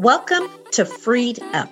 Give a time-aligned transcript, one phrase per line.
[0.00, 1.70] Welcome to Freed Up.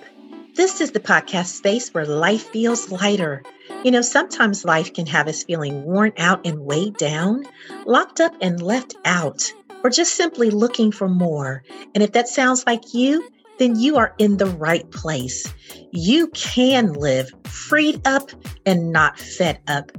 [0.53, 3.41] This is the podcast space where life feels lighter.
[3.83, 7.47] You know, sometimes life can have us feeling worn out and weighed down,
[7.87, 9.51] locked up and left out,
[9.83, 11.63] or just simply looking for more.
[11.95, 13.27] And if that sounds like you,
[13.57, 15.51] then you are in the right place.
[15.89, 18.29] You can live freed up
[18.63, 19.91] and not fed up.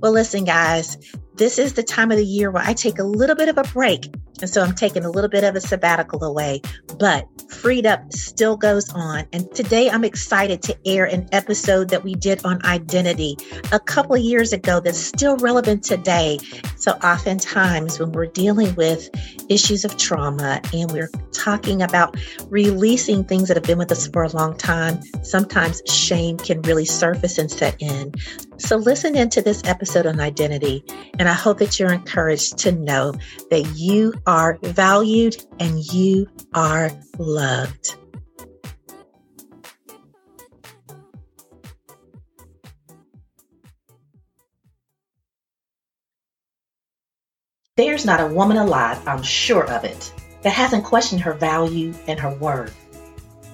[0.00, 0.98] Well, listen, guys,
[1.36, 3.62] this is the time of the year where I take a little bit of a
[3.72, 4.12] break.
[4.40, 6.62] And so I'm taking a little bit of a sabbatical away,
[6.98, 9.26] but Freed Up still goes on.
[9.32, 13.36] And today I'm excited to air an episode that we did on identity
[13.72, 16.38] a couple of years ago that's still relevant today.
[16.76, 19.08] So oftentimes when we're dealing with
[19.48, 22.16] issues of trauma and we're talking about
[22.48, 26.84] releasing things that have been with us for a long time, sometimes shame can really
[26.84, 28.12] surface and set in.
[28.58, 30.84] So listen into this episode on identity,
[31.18, 33.12] and I hope that you're encouraged to know
[33.50, 37.94] that you are valued and you are loved.
[47.76, 52.20] There's not a woman alive, I'm sure of it, that hasn't questioned her value and
[52.20, 52.76] her worth.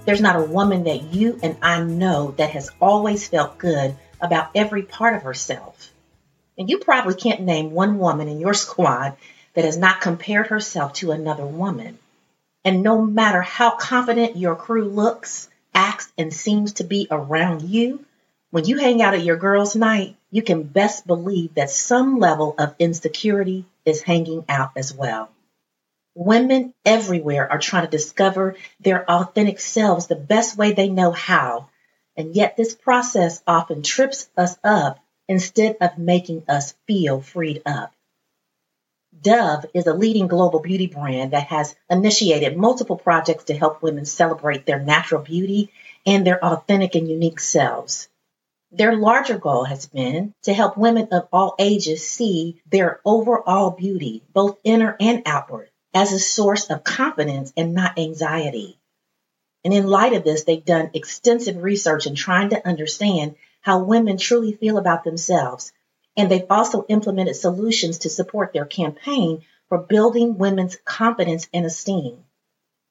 [0.04, 4.50] There's not a woman that you and I know that has always felt good about
[4.54, 5.90] every part of herself.
[6.58, 9.16] And you probably can't name one woman in your squad
[9.54, 11.98] that has not compared herself to another woman.
[12.64, 18.04] And no matter how confident your crew looks, acts, and seems to be around you,
[18.50, 22.54] when you hang out at your girls' night, you can best believe that some level
[22.58, 25.28] of insecurity is hanging out as well.
[26.14, 31.68] Women everywhere are trying to discover their authentic selves the best way they know how
[32.16, 37.92] and yet this process often trips us up instead of making us feel freed up.
[39.20, 44.04] Dove is a leading global beauty brand that has initiated multiple projects to help women
[44.04, 45.70] celebrate their natural beauty
[46.04, 48.08] and their authentic and unique selves.
[48.72, 54.24] Their larger goal has been to help women of all ages see their overall beauty,
[54.32, 58.78] both inner and outward, as a source of confidence and not anxiety.
[59.64, 64.18] And in light of this, they've done extensive research in trying to understand how women
[64.18, 65.72] truly feel about themselves.
[66.16, 72.24] And they've also implemented solutions to support their campaign for building women's confidence and esteem.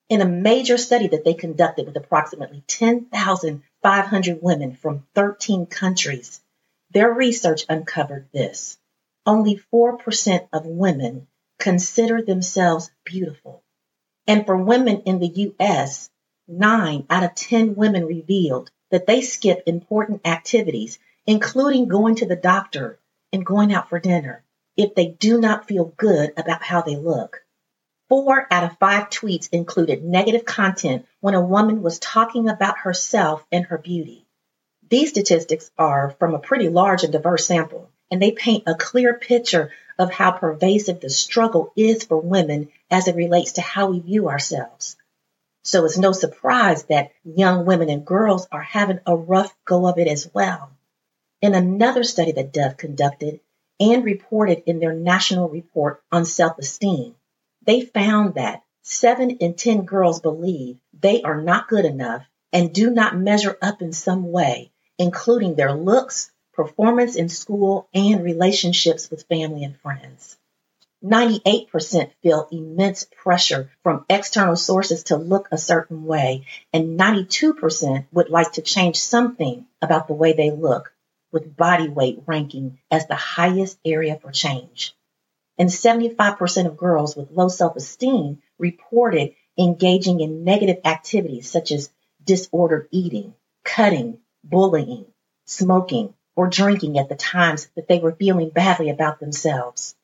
[0.09, 6.41] In a major study that they conducted with approximately 10,500 women from 13 countries,
[6.91, 8.77] their research uncovered this.
[9.25, 11.27] Only 4% of women
[11.63, 13.63] consider themselves beautiful.
[14.27, 16.09] And for women in the U.S.,
[16.47, 22.35] Nine out of 10 women revealed that they skip important activities, including going to the
[22.35, 22.99] doctor
[23.31, 24.43] and going out for dinner,
[24.75, 27.45] if they do not feel good about how they look.
[28.09, 33.45] Four out of five tweets included negative content when a woman was talking about herself
[33.49, 34.27] and her beauty.
[34.89, 39.13] These statistics are from a pretty large and diverse sample, and they paint a clear
[39.13, 43.99] picture of how pervasive the struggle is for women as it relates to how we
[43.99, 44.95] view ourselves.
[45.63, 49.97] So it's no surprise that young women and girls are having a rough go of
[49.97, 50.71] it as well.
[51.41, 53.39] In another study that Dove conducted
[53.79, 57.15] and reported in their national report on self esteem,
[57.65, 62.89] they found that seven in 10 girls believe they are not good enough and do
[62.89, 69.27] not measure up in some way, including their looks, performance in school, and relationships with
[69.27, 70.37] family and friends.
[71.03, 78.29] 98% feel immense pressure from external sources to look a certain way, and 92% would
[78.29, 80.93] like to change something about the way they look,
[81.31, 84.95] with body weight ranking as the highest area for change.
[85.57, 91.91] And 75% of girls with low self esteem reported engaging in negative activities such as
[92.23, 93.33] disordered eating,
[93.65, 95.05] cutting, bullying,
[95.45, 99.95] smoking, or drinking at the times that they were feeling badly about themselves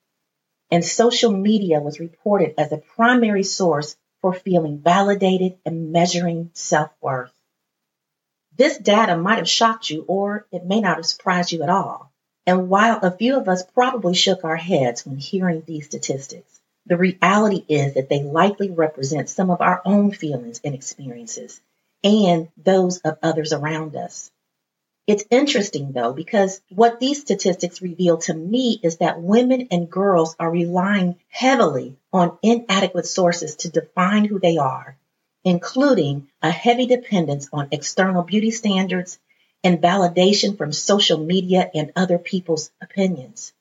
[0.72, 6.91] and social media was reported as a primary source for feeling validated and measuring self
[7.02, 7.34] worth.
[8.55, 12.11] This data might have shocked you or it may not have surprised you at all.
[12.46, 16.97] And while a few of us probably shook our heads when hearing these statistics, the
[16.97, 21.61] reality is that they likely represent some of our own feelings and experiences
[22.03, 24.32] and those of others around us.
[25.09, 30.35] It's interesting though, because what these statistics reveal to me is that women and girls
[30.40, 35.00] are relying heavily on inadequate sources to define who they are,
[35.44, 39.17] including a heavy dependence on external beauty standards
[39.64, 43.52] and validation from social media and other people's opinions.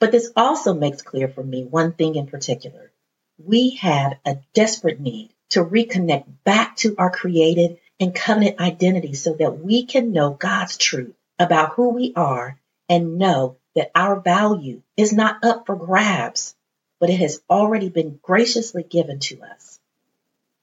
[0.00, 2.90] But this also makes clear for me one thing in particular.
[3.38, 9.34] We have a desperate need to reconnect back to our created and covenant identity so
[9.34, 12.58] that we can know God's truth about who we are
[12.88, 16.54] and know that our value is not up for grabs,
[17.00, 19.78] but it has already been graciously given to us.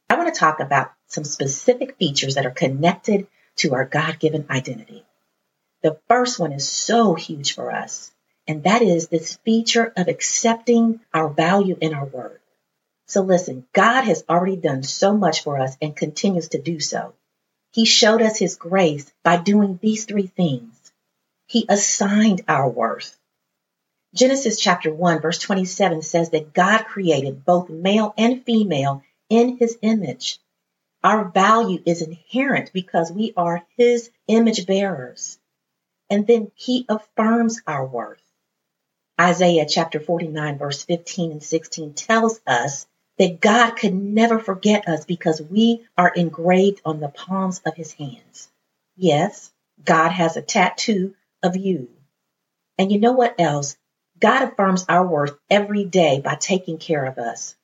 [0.10, 3.28] I want to talk about some specific features that are connected
[3.58, 5.06] to our God given identity.
[5.82, 8.12] The first one is so huge for us,
[8.48, 12.40] and that is this feature of accepting our value in our worth.
[13.06, 17.14] So listen, God has already done so much for us and continues to do so.
[17.74, 20.92] He showed us his grace by doing these three things.
[21.48, 23.20] He assigned our worth.
[24.14, 29.80] Genesis chapter 1 verse 27 says that God created both male and female in his
[29.82, 30.40] image.
[31.04, 35.40] Our value is inherent because we are his image bearers.
[36.12, 38.22] And then he affirms our worth.
[39.20, 42.86] Isaiah chapter 49 verse 15 and 16 tells us
[43.20, 47.94] that God could never forget us because we are engraved on the palms of his
[47.94, 48.50] hands.
[48.96, 49.52] Yes,
[49.84, 51.90] God has a tattoo of you.
[52.78, 53.78] And you know what else?
[54.20, 57.56] God affirms our worth every day by taking care of us.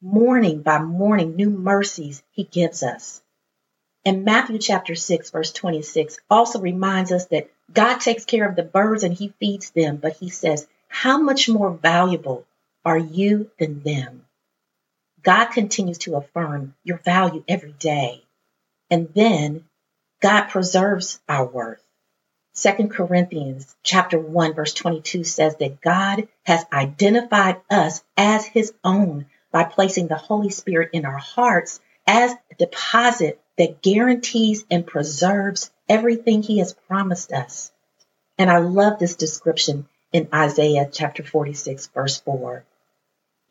[0.00, 3.22] Morning by morning, new mercies he gives us.
[4.04, 8.62] And Matthew chapter 6, verse 26 also reminds us that God takes care of the
[8.62, 12.44] birds and he feeds them, but he says, How much more valuable
[12.84, 14.23] are you than them?
[15.24, 18.22] God continues to affirm your value every day.
[18.90, 19.64] And then
[20.20, 21.82] God preserves our worth.
[22.52, 29.26] Second Corinthians chapter 1 verse 22 says that God has identified us as his own
[29.50, 35.70] by placing the Holy Spirit in our hearts as a deposit that guarantees and preserves
[35.88, 37.72] everything he has promised us.
[38.36, 42.64] And I love this description in Isaiah chapter 46 verse 4.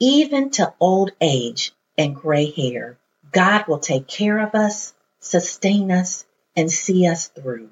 [0.06, 2.98] Even to old age and gray hair,
[3.32, 6.26] God will take care of us, sustain us,
[6.58, 7.70] and see us through.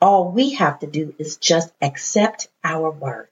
[0.00, 3.30] All we have to do is just accept our worth.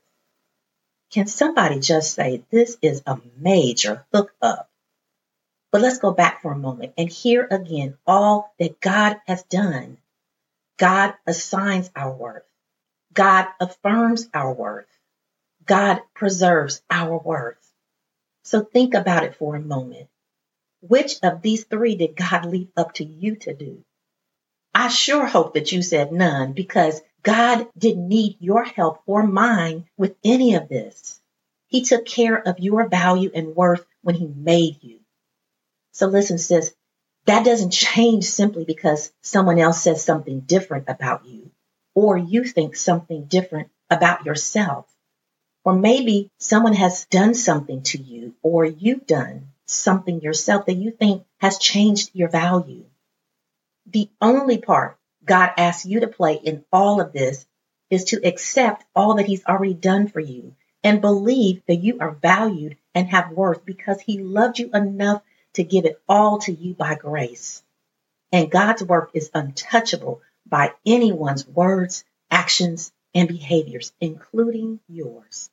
[1.12, 4.68] Can somebody just say, this is a major hook up?
[5.70, 9.98] But let's go back for a moment and hear again all that God has done.
[10.76, 12.42] God assigns our worth.
[13.12, 14.88] God affirms our worth.
[15.64, 17.63] God preserves our worth.
[18.44, 20.08] So think about it for a moment.
[20.80, 23.82] Which of these three did God leave up to you to do?
[24.74, 29.86] I sure hope that you said none because God didn't need your help or mine
[29.96, 31.20] with any of this.
[31.68, 35.00] He took care of your value and worth when he made you.
[35.92, 36.74] So listen, sis,
[37.26, 41.50] that doesn't change simply because someone else says something different about you
[41.94, 44.93] or you think something different about yourself.
[45.64, 50.90] Or maybe someone has done something to you or you've done something yourself that you
[50.90, 52.84] think has changed your value.
[53.86, 57.46] The only part God asks you to play in all of this
[57.88, 62.10] is to accept all that He's already done for you and believe that you are
[62.10, 65.22] valued and have worth because He loved you enough
[65.54, 67.62] to give it all to you by grace.
[68.32, 75.50] And God's work is untouchable by anyone's words, actions, and behaviors, including yours.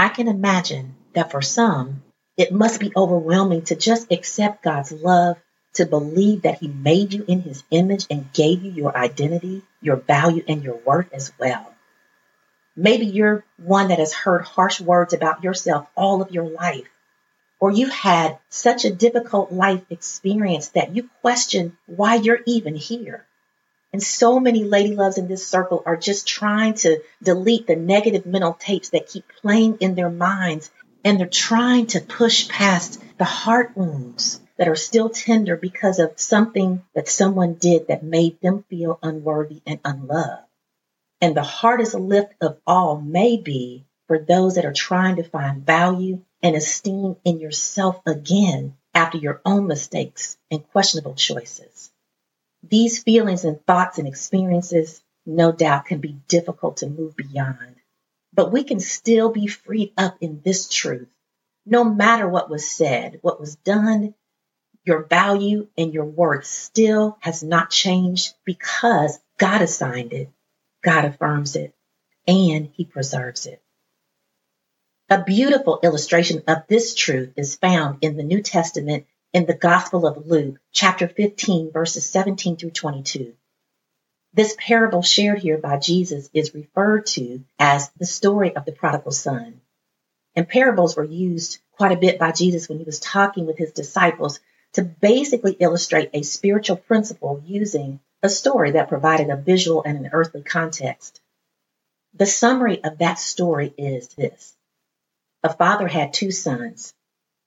[0.00, 2.02] I can imagine that for some,
[2.38, 5.36] it must be overwhelming to just accept God's love,
[5.74, 9.96] to believe that He made you in His image and gave you your identity, your
[9.96, 11.74] value, and your worth as well.
[12.74, 16.88] Maybe you're one that has heard harsh words about yourself all of your life,
[17.60, 23.26] or you've had such a difficult life experience that you question why you're even here.
[23.92, 28.24] And so many lady loves in this circle are just trying to delete the negative
[28.24, 30.70] mental tapes that keep playing in their minds
[31.04, 36.20] and they're trying to push past the heart wounds that are still tender because of
[36.20, 40.42] something that someone did that made them feel unworthy and unloved.
[41.20, 45.64] And the hardest lift of all may be for those that are trying to find
[45.64, 51.89] value and esteem in yourself again after your own mistakes and questionable choices.
[52.62, 57.76] These feelings and thoughts and experiences, no doubt, can be difficult to move beyond
[58.32, 61.08] but we can still be freed up in this truth.
[61.66, 64.14] No matter what was said, what was done,
[64.84, 70.30] your value and your worth still has not changed because God assigned it,
[70.82, 71.74] God affirms it,
[72.26, 73.62] and He preserves it.
[75.10, 80.06] A beautiful illustration of this truth is found in the New Testament in the Gospel
[80.06, 83.34] of Luke, chapter 15, verses 17 through 22.
[84.32, 89.12] This parable shared here by Jesus is referred to as the story of the prodigal
[89.12, 89.60] son.
[90.34, 93.72] And parables were used quite a bit by Jesus when he was talking with his
[93.72, 94.40] disciples
[94.72, 100.10] to basically illustrate a spiritual principle using a story that provided a visual and an
[100.12, 101.20] earthly context.
[102.14, 104.56] The summary of that story is this.
[105.42, 106.94] A father had two sons.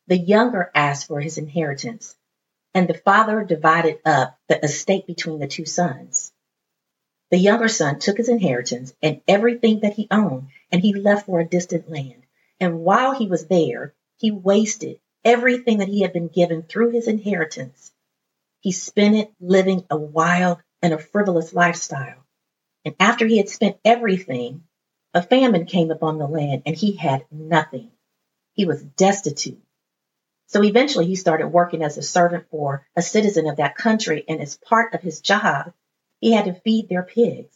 [0.08, 2.16] The younger asked for his inheritance,
[2.74, 6.34] and the father divided up the estate between the two sons.
[7.32, 11.40] The younger son took his inheritance and everything that he owned, and he left for
[11.40, 12.26] a distant land.
[12.60, 17.08] And while he was there, he wasted everything that he had been given through his
[17.08, 17.92] inheritance.
[18.60, 22.26] He spent it living a wild and a frivolous lifestyle.
[22.86, 24.64] And after he had spent everything,
[25.14, 27.92] a famine came upon the land and he had nothing.
[28.52, 29.63] He was destitute.
[30.48, 34.24] So eventually he started working as a servant for a citizen of that country.
[34.28, 35.74] And as part of his job,
[36.20, 37.56] he had to feed their pigs.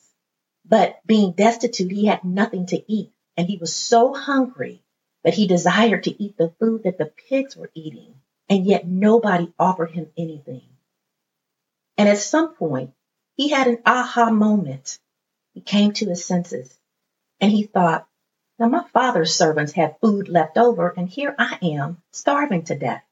[0.65, 3.11] But being destitute, he had nothing to eat.
[3.37, 4.83] And he was so hungry
[5.23, 8.15] that he desired to eat the food that the pigs were eating.
[8.49, 10.63] And yet nobody offered him anything.
[11.97, 12.91] And at some point,
[13.35, 14.99] he had an aha moment.
[15.53, 16.77] He came to his senses
[17.39, 18.07] and he thought,
[18.59, 23.03] now my father's servants had food left over and here I am starving to death.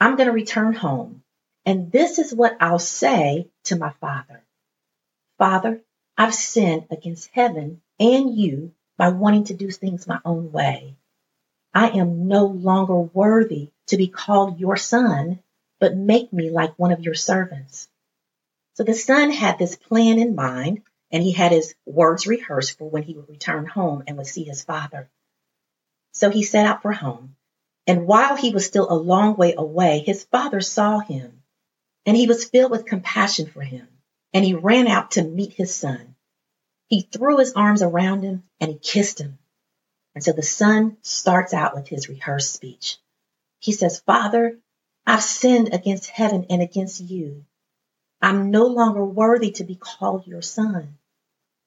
[0.00, 1.22] I'm going to return home.
[1.64, 4.42] And this is what I'll say to my father.
[5.38, 5.82] Father,
[6.16, 10.96] I've sinned against heaven and you by wanting to do things my own way.
[11.74, 15.40] I am no longer worthy to be called your son,
[15.78, 17.88] but make me like one of your servants.
[18.74, 22.88] So the son had this plan in mind, and he had his words rehearsed for
[22.88, 25.10] when he would return home and would see his father.
[26.12, 27.36] So he set out for home.
[27.86, 31.42] And while he was still a long way away, his father saw him,
[32.04, 33.88] and he was filled with compassion for him,
[34.34, 36.14] and he ran out to meet his son.
[36.88, 39.38] He threw his arms around him and he kissed him.
[40.14, 42.96] And so the son starts out with his rehearsed speech.
[43.60, 44.58] He says, Father,
[45.06, 47.44] I've sinned against heaven and against you.
[48.20, 50.98] I'm no longer worthy to be called your son.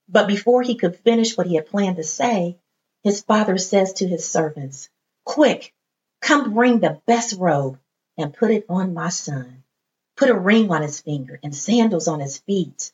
[0.09, 2.57] But before he could finish what he had planned to say,
[3.03, 4.89] his father says to his servants,
[5.23, 5.73] Quick,
[6.21, 7.79] come bring the best robe
[8.17, 9.63] and put it on my son.
[10.17, 12.91] Put a ring on his finger and sandals on his feet.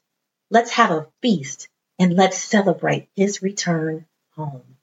[0.50, 1.68] Let's have a feast
[2.00, 4.78] and let's celebrate his return home.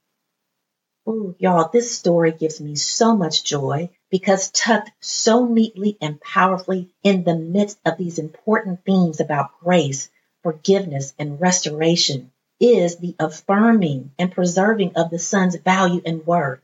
[1.08, 6.88] Ooh, y'all, this story gives me so much joy because tucked so neatly and powerfully
[7.02, 10.08] in the midst of these important themes about grace,
[10.40, 12.30] forgiveness, and restoration
[12.60, 16.60] is the affirming and preserving of the son's value and worth.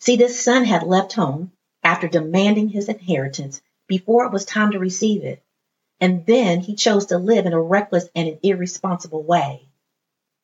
[0.00, 1.52] See, this son had left home
[1.84, 5.42] after demanding his inheritance before it was time to receive it.
[6.00, 9.68] And then he chose to live in a reckless and an irresponsible way.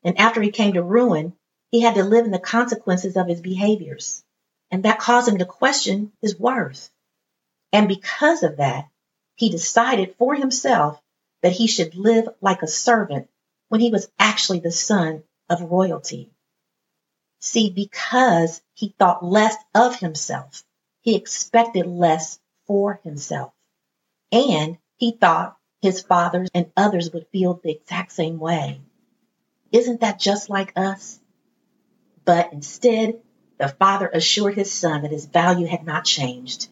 [0.03, 1.33] And after he came to ruin,
[1.71, 4.23] he had to live in the consequences of his behaviors.
[4.75, 6.91] And that caused him to question his worth.
[7.73, 8.89] And because of that,
[9.37, 11.01] he decided for himself
[11.43, 13.31] that he should live like a servant
[13.69, 16.33] when he was actually the son of royalty.
[17.39, 20.65] See, because he thought less of himself,
[21.03, 23.53] he expected less for himself.
[24.33, 28.81] And he thought his fathers and others would feel the exact same way.
[29.71, 31.21] Isn't that just like us?
[32.25, 33.21] But instead,
[33.65, 36.69] the father assured his son that his value had not changed.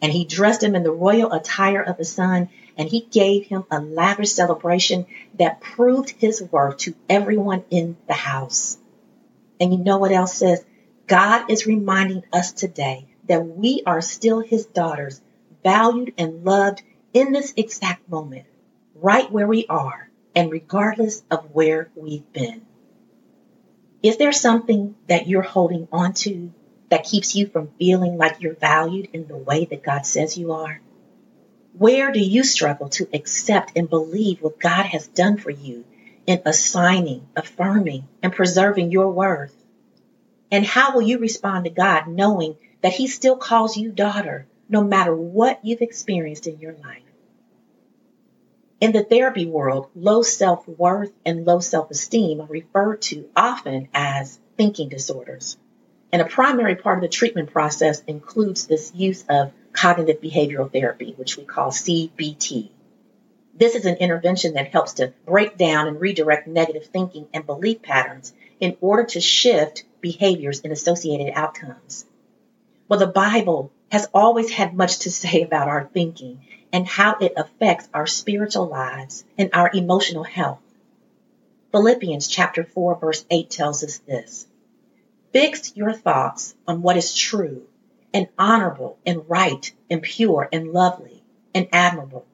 [0.00, 3.64] And he dressed him in the royal attire of the son, and he gave him
[3.68, 5.06] a lavish celebration
[5.40, 8.78] that proved his worth to everyone in the house.
[9.58, 10.64] And you know what else says?
[11.08, 15.20] God is reminding us today that we are still his daughters,
[15.64, 16.80] valued and loved
[17.12, 18.46] in this exact moment,
[18.94, 22.64] right where we are, and regardless of where we've been.
[24.06, 26.52] Is there something that you're holding on to
[26.90, 30.52] that keeps you from feeling like you're valued in the way that God says you
[30.52, 30.80] are?
[31.76, 35.84] Where do you struggle to accept and believe what God has done for you
[36.24, 39.56] in assigning, affirming, and preserving your worth?
[40.52, 44.84] And how will you respond to God knowing that He still calls you daughter no
[44.84, 47.02] matter what you've experienced in your life?
[48.78, 53.88] In the therapy world, low self worth and low self esteem are referred to often
[53.94, 55.56] as thinking disorders.
[56.12, 61.14] And a primary part of the treatment process includes this use of cognitive behavioral therapy,
[61.16, 62.68] which we call CBT.
[63.54, 67.80] This is an intervention that helps to break down and redirect negative thinking and belief
[67.80, 72.04] patterns in order to shift behaviors and associated outcomes.
[72.88, 76.42] Well, the Bible has always had much to say about our thinking
[76.72, 80.60] and how it affects our spiritual lives and our emotional health.
[81.72, 84.46] Philippians chapter 4 verse 8 tells us this.
[85.32, 87.66] Fix your thoughts on what is true
[88.14, 91.22] and honorable and right and pure and lovely
[91.54, 92.24] and admirable.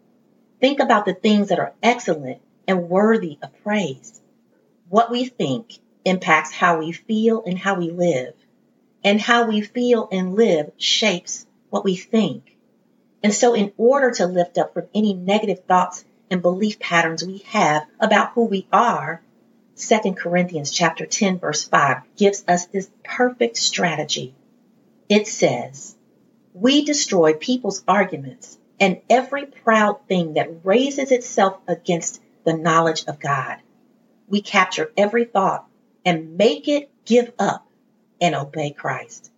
[0.61, 4.21] Think about the things that are excellent and worthy of praise.
[4.89, 8.35] What we think impacts how we feel and how we live.
[9.03, 12.52] And how we feel and live shapes what we think.
[13.23, 17.39] And so in order to lift up from any negative thoughts and belief patterns we
[17.49, 19.23] have about who we are,
[19.77, 24.35] 2 Corinthians chapter 10 verse 5 gives us this perfect strategy.
[25.09, 25.97] It says,
[26.55, 33.21] we destroy people's arguments and every proud thing that raises itself against the knowledge of
[33.21, 33.59] God.
[34.29, 35.67] We capture every thought
[36.05, 37.67] and make it give up
[38.21, 39.32] and obey Christ.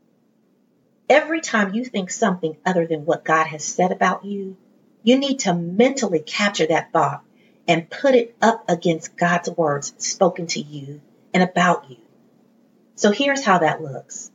[1.09, 4.57] Every time you think something other than what God has said about you,
[5.03, 7.23] you need to mentally capture that thought
[7.69, 11.03] and put it up against God's words spoken to you
[11.35, 11.99] and about you.
[12.95, 14.31] So here's how that looks.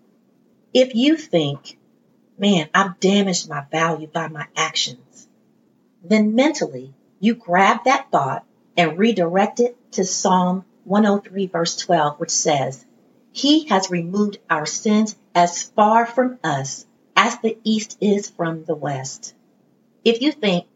[0.73, 1.77] If you think,
[2.37, 5.27] man, I've damaged my value by my actions,
[6.03, 8.45] then mentally you grab that thought
[8.77, 12.85] and redirect it to Psalm 103 verse 12, which says,
[13.41, 18.75] He has removed our sins as far from us as the east is from the
[18.75, 19.33] west.
[20.03, 20.67] If you think,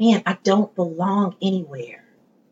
[0.00, 2.02] man, I don't belong anywhere,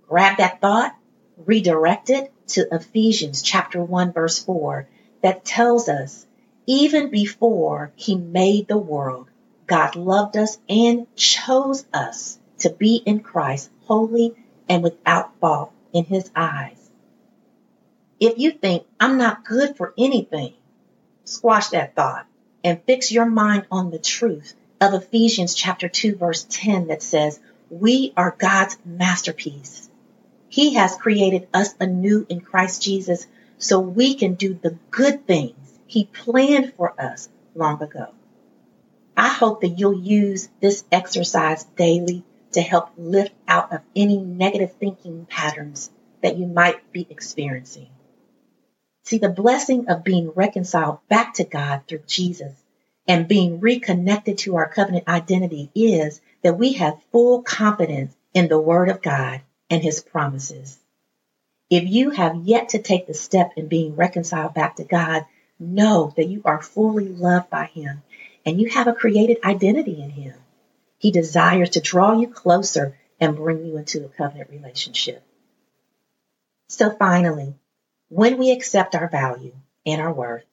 [0.07, 0.95] grab that thought,
[1.37, 4.87] redirect it to Ephesians chapter 1 verse 4
[5.23, 6.29] that tells us
[6.67, 9.27] even before he made the world,
[9.67, 14.37] God loved us and chose us to be in Christ holy
[14.69, 16.86] and without fault in his eyes.
[18.19, 20.55] If you think I'm not good for anything,
[21.25, 22.27] squash that thought
[22.65, 27.39] and fix your mind on the truth of Ephesians chapter 2 verse 10 that says,
[27.69, 29.91] we are God's masterpiece.
[30.49, 33.27] He has created us anew in Christ Jesus
[33.59, 38.09] so we can do the good things he planned for us long ago.
[39.15, 44.73] I hope that you'll use this exercise daily to help lift out of any negative
[44.81, 45.91] thinking patterns
[46.23, 47.89] that you might be experiencing.
[49.07, 52.53] See, the blessing of being reconciled back to God through Jesus
[53.07, 58.59] and being reconnected to our covenant identity is that we have full confidence in the
[58.59, 60.77] Word of God and His promises.
[61.71, 65.25] If you have yet to take the step in being reconciled back to God,
[65.61, 68.03] know that you are fully loved by Him
[68.45, 70.35] and you have a created identity in Him.
[70.99, 75.23] He desires to draw you closer and bring you into a covenant relationship.
[76.69, 77.55] So finally,
[78.09, 80.45] when we accept our value and our worth,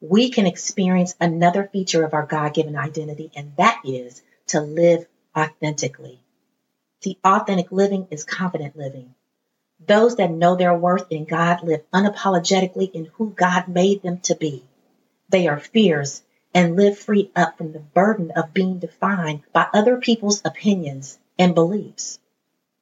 [0.00, 5.06] we can experience another feature of our God given identity, and that is to live
[5.36, 6.20] authentically.
[7.02, 9.14] See, authentic living is confident living.
[9.84, 14.36] Those that know their worth in God live unapologetically in who God made them to
[14.36, 14.62] be.
[15.28, 16.22] They are fierce
[16.54, 21.54] and live free up from the burden of being defined by other people's opinions and
[21.54, 22.20] beliefs.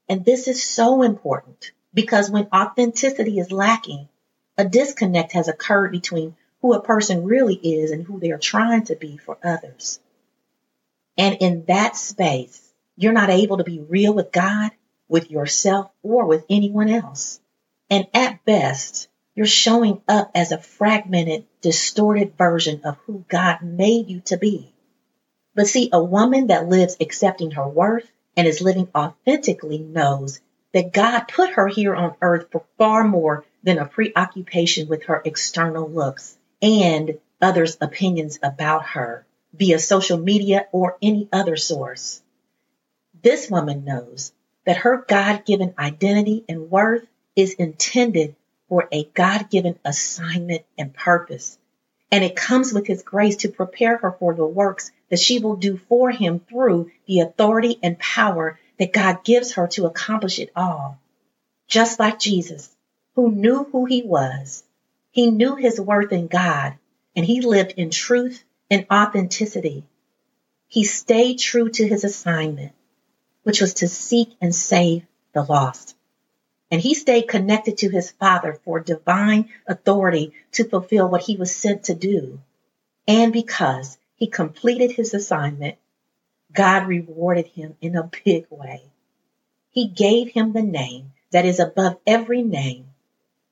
[0.08, 4.08] And this is so important because when authenticity is lacking,
[4.56, 8.84] a disconnect has occurred between who a person really is and who they are trying
[8.84, 10.00] to be for others.
[11.18, 14.70] And in that space, you're not able to be real with God,
[15.08, 17.40] with yourself, or with anyone else.
[17.90, 24.08] And at best, you're showing up as a fragmented, distorted version of who God made
[24.08, 24.72] you to be.
[25.54, 30.40] But see, a woman that lives accepting her worth and is living authentically knows
[30.72, 35.22] that God put her here on earth for far more than a preoccupation with her
[35.24, 42.22] external looks and others' opinions about her via social media or any other source.
[43.22, 44.32] This woman knows
[44.64, 47.06] that her God given identity and worth
[47.36, 48.34] is intended
[48.68, 51.58] for a God given assignment and purpose.
[52.10, 55.56] And it comes with His grace to prepare her for the works that she will
[55.56, 60.50] do for Him through the authority and power that God gives her to accomplish it
[60.56, 60.98] all.
[61.68, 62.68] Just like Jesus,
[63.14, 64.64] who knew who He was,
[65.12, 66.74] He knew His worth in God,
[67.14, 69.84] and He lived in truth and authenticity.
[70.66, 72.72] He stayed true to His assignment,
[73.44, 75.94] which was to seek and save the lost
[76.72, 81.54] and he stayed connected to his father for divine authority to fulfill what he was
[81.54, 82.40] sent to do.
[83.06, 85.76] And because he completed his assignment,
[86.52, 88.82] God rewarded him in a big way.
[89.70, 92.86] He gave him the name that is above every name,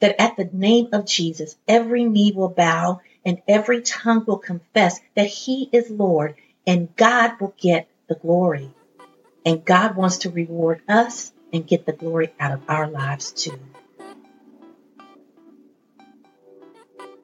[0.01, 5.01] that at the name of Jesus, every knee will bow and every tongue will confess
[5.15, 6.35] that he is Lord
[6.67, 8.71] and God will get the glory.
[9.45, 13.59] And God wants to reward us and get the glory out of our lives too.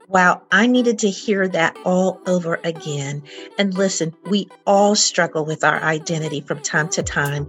[0.09, 3.25] Wow, I needed to hear that all over again.
[3.59, 7.49] And listen, we all struggle with our identity from time to time.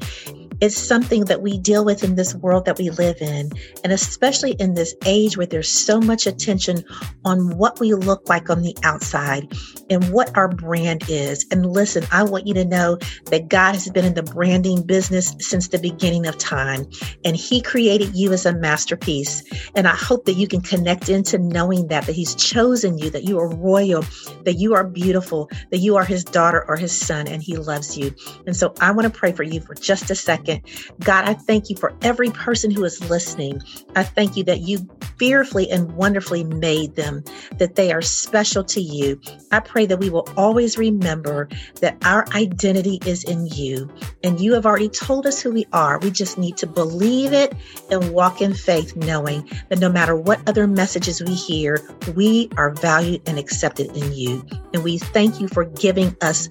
[0.59, 3.51] It's something that we deal with in this world that we live in.
[3.83, 6.83] And especially in this age where there's so much attention
[7.25, 9.51] on what we look like on the outside
[9.89, 11.45] and what our brand is.
[11.51, 15.35] And listen, I want you to know that God has been in the branding business
[15.39, 16.85] since the beginning of time.
[17.23, 19.43] And He created you as a masterpiece.
[19.75, 23.25] And I hope that you can connect into knowing that, that He's chosen you, that
[23.25, 24.03] you are royal,
[24.43, 27.97] that you are beautiful, that you are His daughter or His son, and He loves
[27.97, 28.13] you.
[28.47, 30.63] And so I want to pray for you for just a second second.
[31.03, 33.61] God, I thank you for every person who is listening.
[33.95, 37.23] I thank you that you fearfully and wonderfully made them,
[37.57, 39.19] that they are special to you.
[39.51, 41.49] I pray that we will always remember
[41.81, 43.89] that our identity is in you.
[44.23, 45.99] And you have already told us who we are.
[45.99, 47.53] We just need to believe it
[47.89, 51.81] and walk in faith, knowing that no matter what other messages we hear,
[52.15, 54.45] we are valued and accepted in you.
[54.73, 56.49] And we thank you for giving us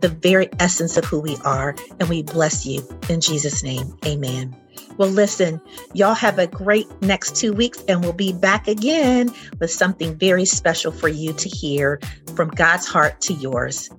[0.00, 1.74] the very essence of who we are.
[2.00, 3.96] And we bless you in Jesus' name.
[4.06, 4.56] Amen.
[4.96, 5.60] Well, listen,
[5.94, 10.44] y'all have a great next two weeks, and we'll be back again with something very
[10.44, 12.00] special for you to hear
[12.34, 13.90] from God's heart to yours.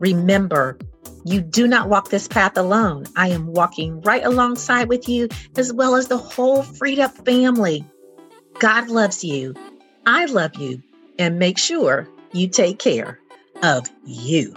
[0.00, 0.78] Remember,
[1.24, 3.06] you do not walk this path alone.
[3.16, 7.84] I am walking right alongside with you, as well as the whole Freed Up family.
[8.58, 9.54] God loves you.
[10.06, 10.82] I love you.
[11.18, 13.18] And make sure you take care
[13.62, 14.54] of you.